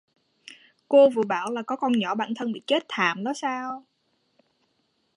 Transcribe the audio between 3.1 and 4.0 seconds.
đó sao